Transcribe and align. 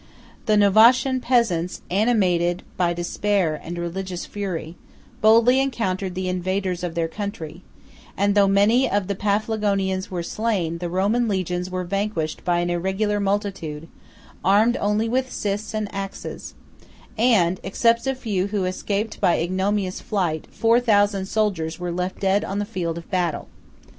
The 0.47 0.57
Novatian 0.57 1.21
peasants, 1.21 1.83
animated 1.91 2.63
by 2.75 2.91
despair 2.91 3.61
and 3.63 3.77
religious 3.77 4.25
fury, 4.25 4.75
boldly 5.21 5.59
encountered 5.61 6.15
the 6.15 6.27
invaders 6.27 6.83
of 6.83 6.95
their 6.95 7.07
country; 7.07 7.61
and 8.17 8.33
though 8.33 8.47
many 8.47 8.89
of 8.89 9.05
the 9.05 9.13
Paphlagonians 9.13 10.09
were 10.09 10.23
slain, 10.23 10.79
the 10.79 10.89
Roman 10.89 11.27
legions 11.27 11.69
were 11.69 11.83
vanquished 11.83 12.43
by 12.43 12.61
an 12.61 12.71
irregular 12.71 13.19
multitude, 13.19 13.87
armed 14.43 14.75
only 14.77 15.07
with 15.07 15.31
scythes 15.31 15.71
and 15.75 15.87
axes; 15.93 16.55
and, 17.15 17.59
except 17.61 18.07
a 18.07 18.15
few 18.15 18.47
who 18.47 18.65
escaped 18.65 19.21
by 19.21 19.35
an 19.35 19.41
ignominious 19.43 20.01
flight, 20.01 20.47
four 20.49 20.79
thousand 20.79 21.27
soldiers 21.27 21.77
were 21.79 21.91
left 21.91 22.19
dead 22.19 22.43
on 22.43 22.57
the 22.57 22.65
field 22.65 22.97
of 22.97 23.07
battle. 23.11 23.49